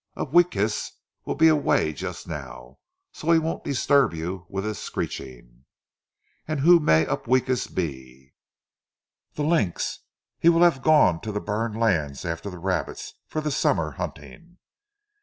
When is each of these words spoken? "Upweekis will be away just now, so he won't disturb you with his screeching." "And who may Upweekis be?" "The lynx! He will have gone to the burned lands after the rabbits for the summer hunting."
"Upweekis 0.17 0.93
will 1.25 1.35
be 1.35 1.47
away 1.47 1.93
just 1.93 2.27
now, 2.27 2.79
so 3.11 3.29
he 3.31 3.37
won't 3.37 3.63
disturb 3.63 4.15
you 4.15 4.47
with 4.49 4.65
his 4.65 4.79
screeching." 4.79 5.65
"And 6.47 6.61
who 6.61 6.79
may 6.79 7.05
Upweekis 7.05 7.67
be?" 7.67 8.33
"The 9.35 9.43
lynx! 9.43 9.99
He 10.39 10.49
will 10.49 10.63
have 10.63 10.81
gone 10.81 11.21
to 11.21 11.31
the 11.31 11.39
burned 11.39 11.79
lands 11.79 12.25
after 12.25 12.49
the 12.49 12.57
rabbits 12.57 13.13
for 13.27 13.41
the 13.41 13.51
summer 13.51 13.91
hunting." 13.91 14.57